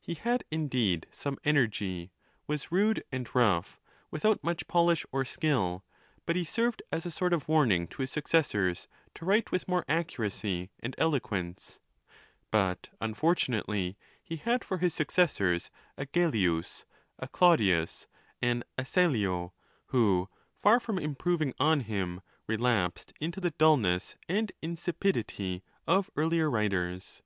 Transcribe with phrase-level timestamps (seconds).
[0.00, 2.10] He had, indeed, some energy,
[2.46, 3.78] was rude and rough,
[4.10, 5.84] without much polish or skill,
[6.24, 8.86] but he served as a sort of warning to his suc cessors,
[9.16, 11.78] to write with more accuracy and eloquence..
[12.50, 16.86] But unfortunately he had for his successors a Gellius,
[17.18, 18.06] a Claudius,
[18.40, 19.52] an Asellio,
[19.88, 27.20] who, far from improving on him, relapsed into the dulness and insipidity of earlier writers.